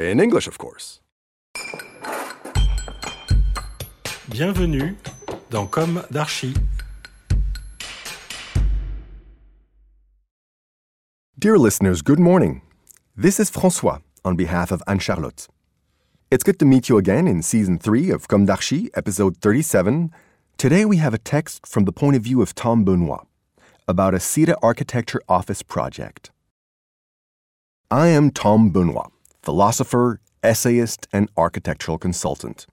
[0.00, 1.00] In English, of course.
[4.30, 4.94] Bienvenue
[5.50, 6.54] dans Comme d'Archi.
[11.36, 12.62] Dear listeners, good morning.
[13.16, 15.48] This is Francois on behalf of Anne Charlotte.
[16.30, 20.12] It's good to meet you again in season 3 of Comme d'Archi, episode 37.
[20.56, 23.26] Today we have a text from the point of view of Tom Benoit
[23.88, 26.30] about a CETA architecture office project.
[27.90, 29.10] I am Tom Benoit,
[29.42, 32.66] philosopher, essayist, and architectural consultant.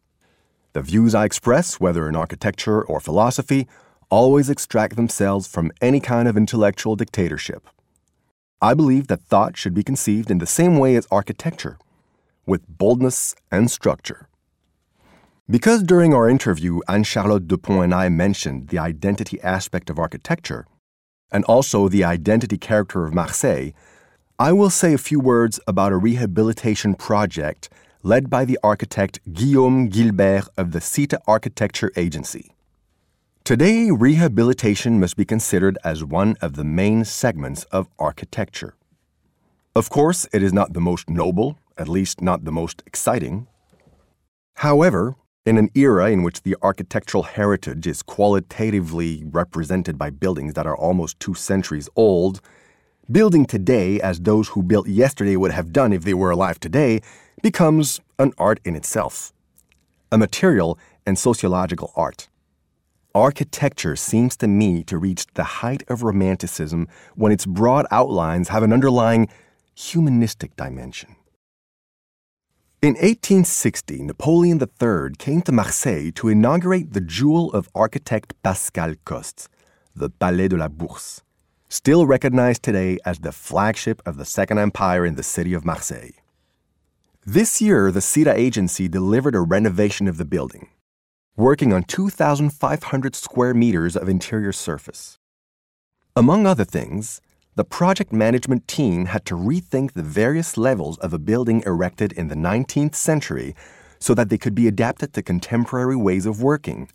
[0.74, 3.68] The views I express, whether in architecture or philosophy,
[4.10, 7.68] always extract themselves from any kind of intellectual dictatorship.
[8.62, 11.78] I believe that thought should be conceived in the same way as architecture,
[12.46, 14.28] with boldness and structure.
[15.50, 20.66] Because during our interview, Anne Charlotte Dupont and I mentioned the identity aspect of architecture,
[21.32, 23.72] and also the identity character of Marseille,
[24.38, 27.70] I will say a few words about a rehabilitation project
[28.04, 32.54] led by the architect Guillaume Gilbert of the CETA Architecture Agency.
[33.46, 38.76] Today, rehabilitation must be considered as one of the main segments of architecture.
[39.74, 43.48] Of course, it is not the most noble, at least not the most exciting.
[44.56, 45.16] However,
[45.46, 50.76] in an era in which the architectural heritage is qualitatively represented by buildings that are
[50.76, 52.42] almost two centuries old,
[53.12, 57.02] building today as those who built yesterday would have done if they were alive today
[57.42, 59.34] becomes an art in itself,
[60.12, 62.28] a material and sociological art.
[63.14, 68.64] Architecture seems to me to reach the height of romanticism when its broad outlines have
[68.64, 69.30] an underlying
[69.74, 71.16] humanistic dimension.
[72.82, 79.48] In 1860, Napoleon III came to Marseille to inaugurate the jewel of architect Pascal Coste,
[79.96, 81.22] the Palais de la Bourse,
[81.70, 86.12] still recognized today as the flagship of the Second Empire in the city of Marseille.
[87.26, 90.70] This year, the CETA agency delivered a renovation of the building,
[91.36, 95.18] working on 2,500 square meters of interior surface.
[96.16, 97.20] Among other things,
[97.56, 102.28] the project management team had to rethink the various levels of a building erected in
[102.28, 103.56] the 19th century
[103.98, 106.90] so that they could be adapted to contemporary ways of working,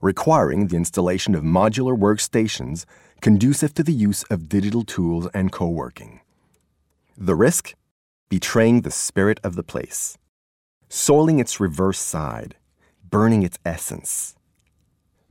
[0.00, 2.86] requiring the installation of modular workstations
[3.20, 6.20] conducive to the use of digital tools and co working.
[7.16, 7.74] The risk?
[8.28, 10.16] Betraying the spirit of the place,
[10.88, 12.54] soiling its reverse side,
[13.08, 14.36] burning its essence.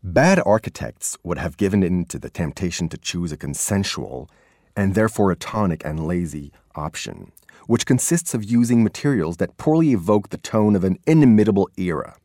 [0.03, 4.29] Bad architects would have given in to the temptation to choose a consensual
[4.75, 7.31] and therefore a tonic and lazy option,
[7.67, 12.15] which consists of using materials that poorly evoke the tone of an inimitable era.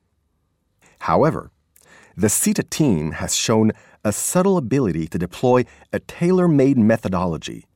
[1.00, 1.50] However,
[2.16, 3.72] the CETA team has shown
[4.04, 7.66] a subtle ability to deploy a tailor made methodology,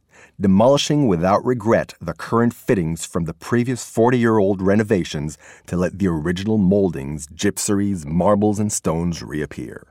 [0.41, 5.99] demolishing without regret the current fittings from the previous 40 year old renovations to let
[5.99, 9.89] the original moldings, gypseries, marbles, and stones reappear.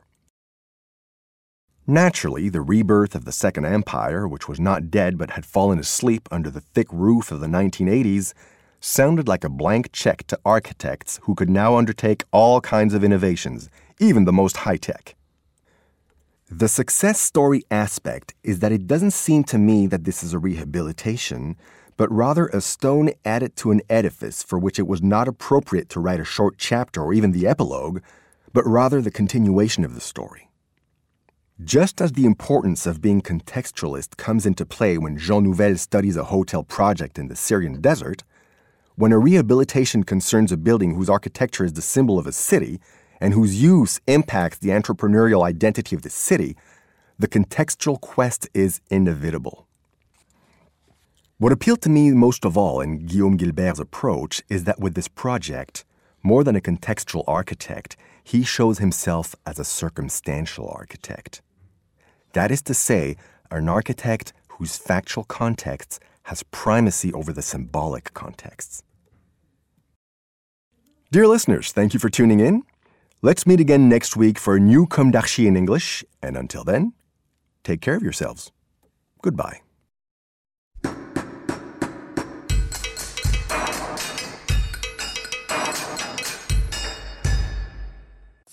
[1.86, 6.28] Naturally, the rebirth of the Second Empire, which was not dead but had fallen asleep
[6.32, 8.34] under the thick roof of the 1980s,
[8.80, 13.70] sounded like a blank check to architects who could now undertake all kinds of innovations,
[14.00, 15.16] even the most high tech.
[16.50, 20.40] The success story aspect is that it doesn't seem to me that this is a
[20.40, 21.58] rehabilitation,
[21.98, 26.00] but rather a stone added to an edifice for which it was not appropriate to
[26.00, 28.02] write a short chapter or even the epilogue,
[28.54, 30.50] but rather the continuation of the story.
[31.64, 36.26] Just as the importance of being contextualist comes into play when Jean Nouvel studies a
[36.26, 38.24] hotel project in the Syrian desert,
[38.96, 42.80] when a rehabilitation concerns a building whose architecture is the symbol of a city
[43.20, 46.56] and whose use impacts the entrepreneurial identity of the city,
[47.20, 49.68] the contextual quest is inevitable.
[51.40, 55.08] What appealed to me most of all in Guillaume Gilbert's approach is that with this
[55.08, 55.86] project,
[56.24, 61.42] more than a contextual architect, he shows himself as a circumstantial architect.
[62.34, 63.18] That is to say,
[63.52, 68.84] an architect whose factual context has primacy over the symbolic contexts.
[71.12, 72.64] Dear listeners, thank you for tuning in.
[73.24, 76.94] Let's meet again next week for a new Comme d'Archi in English, and until then,
[77.64, 78.52] take care of yourselves.
[79.24, 79.62] Goodbye.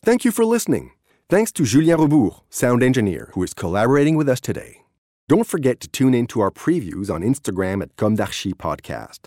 [0.02, 0.92] Thank you for listening.
[1.28, 4.84] Thanks to Julien Rebours, sound engineer, who is collaborating with us today.
[5.28, 9.26] Don't forget to tune in to our previews on Instagram at Comme d'Archi Podcast.